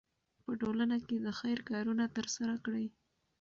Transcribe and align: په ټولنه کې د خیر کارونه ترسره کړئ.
په 0.45 0.51
ټولنه 0.61 0.97
کې 1.07 1.17
د 1.25 1.27
خیر 1.39 1.59
کارونه 1.69 2.03
ترسره 2.15 2.55
کړئ. 2.65 2.85